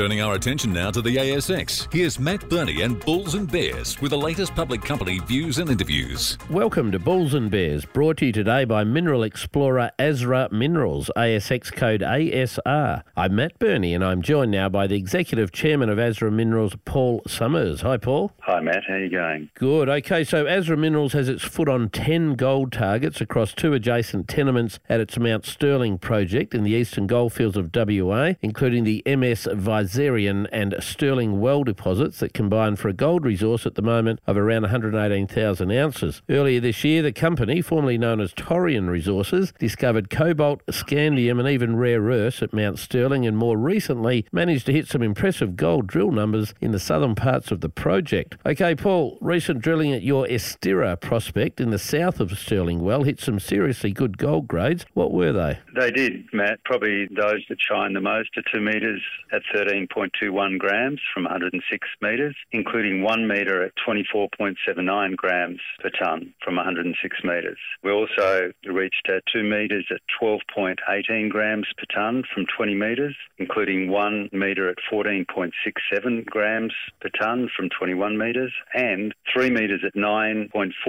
[0.00, 4.12] Turning our attention now to the ASX, here's Matt Birney and Bulls and Bears with
[4.12, 6.38] the latest public company views and interviews.
[6.48, 11.70] Welcome to Bulls and Bears, brought to you today by mineral explorer Asra Minerals, ASX
[11.70, 13.02] code ASR.
[13.14, 17.20] I'm Matt Birney and I'm joined now by the Executive Chairman of Asra Minerals, Paul
[17.26, 17.82] Summers.
[17.82, 18.32] Hi, Paul.
[18.40, 18.84] Hi, Matt.
[18.88, 19.50] How are you going?
[19.54, 19.90] Good.
[19.90, 24.80] Okay, so Asra Minerals has its foot on 10 gold targets across two adjacent tenements
[24.88, 29.46] at its Mount Stirling project in the eastern goldfields of WA, including the MS
[29.90, 34.36] Viserion and Stirling well deposits that combine for a gold resource at the moment of
[34.36, 36.22] around 118,000 ounces.
[36.28, 41.76] Earlier this year, the company, formerly known as Torian Resources, discovered cobalt, scandium, and even
[41.76, 46.12] rare earths at Mount Stirling, and more recently managed to hit some impressive gold drill
[46.12, 48.36] numbers in the southern parts of the project.
[48.46, 53.20] Okay, Paul, recent drilling at your Estira prospect in the south of Stirling well hit
[53.20, 54.86] some seriously good gold grades.
[54.94, 55.58] What were they?
[55.74, 56.62] They did, Matt.
[56.64, 59.02] Probably those that shine the most are two metres
[59.32, 59.42] at
[59.88, 67.16] 13.21 grams from 106 metres, including one metre at 24.79 grams per tonne from 106
[67.24, 67.58] metres.
[67.82, 73.90] We also reached uh, two metres at 12.18 grams per tonne from 20 metres, including
[73.90, 80.80] one metre at 14.67 grams per tonne from 21 metres, and three metres at 9.46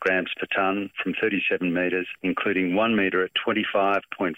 [0.00, 4.34] grams per tonne from 37 metres, including one metre at 25.46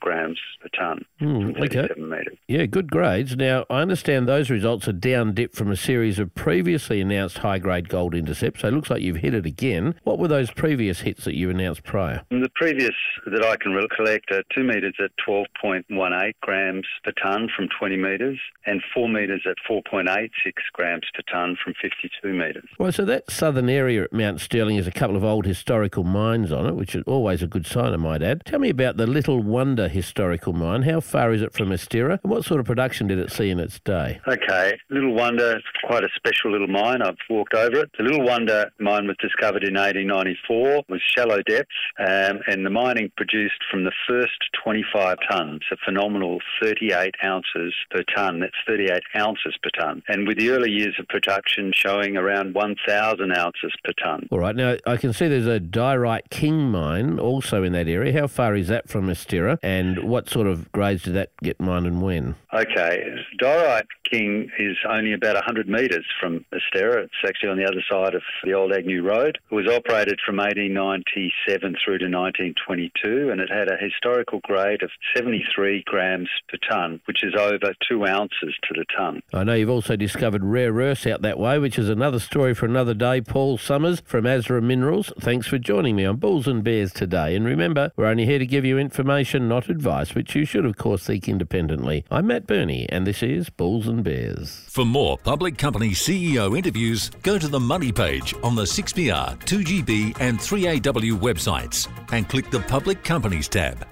[0.00, 1.88] grams per tonne Mm, from okay.
[1.88, 2.38] 37 metres.
[2.48, 2.90] Yeah, good
[3.24, 3.36] grades.
[3.36, 7.58] Now, I understand those results are down dip from a series of previously announced high
[7.58, 9.94] grade gold intercepts, so it looks like you've hit it again.
[10.04, 12.22] What were those previous hits that you announced prior?
[12.30, 12.94] The previous
[13.26, 17.96] that I can recollect are uh, two metres at 12.18 grams per tonne from 20
[17.96, 20.28] metres and four metres at 4.86
[20.72, 22.68] grams per tonne from 52 metres.
[22.78, 26.52] Well, so that southern area at Mount Stirling has a couple of old historical mines
[26.52, 28.44] on it, which is always a good sign, I might add.
[28.44, 30.82] Tell me about the Little Wonder historical mine.
[30.82, 33.60] How far is it from Estira, and what sort of production did it see in
[33.60, 34.20] its day?
[34.26, 37.02] Okay, Little Wonder, quite a special little mine.
[37.02, 37.90] I've walked over it.
[37.98, 43.10] The Little Wonder mine was discovered in 1894, was shallow depth, um, and the mining
[43.16, 44.32] produced from the first
[44.62, 48.40] 25 tonnes, a phenomenal 38 ounces per tonne.
[48.40, 50.02] That's 38 ounces per tonne.
[50.08, 54.28] And with the early years of production showing around 1,000 ounces per tonne.
[54.30, 58.18] All right, now I can see there's a Diorite King mine also in that area.
[58.18, 61.86] How far is that from Estira, and what sort of grades did that get mined
[61.86, 62.34] and when?
[62.52, 63.03] Okay,
[63.38, 67.04] Diorite King is only about 100 metres from Estera.
[67.04, 69.38] It's actually on the other side of the old Agnew Road.
[69.50, 74.90] It was operated from 1897 through to 1922 and it had a historical grade of
[75.16, 79.22] 73 grams per tonne, which is over two ounces to the tonne.
[79.32, 82.66] I know you've also discovered rare earths out that way, which is another story for
[82.66, 83.20] another day.
[83.20, 87.34] Paul Summers from Asra Minerals, thanks for joining me on Bulls and Bears today.
[87.34, 90.76] And remember, we're only here to give you information, not advice, which you should, of
[90.76, 92.04] course, seek independently.
[92.10, 94.64] I'm Matt Birney, and this is Bulls and Bears.
[94.68, 100.16] For more public company CEO interviews, go to the Money page on the 6PR, 2GB,
[100.20, 103.84] and 3AW websites and click the Public Companies tab.